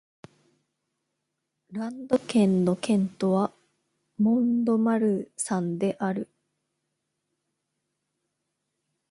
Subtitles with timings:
[1.71, 3.53] ランド県の県都は
[4.17, 6.27] モン＝ド＝マルサンである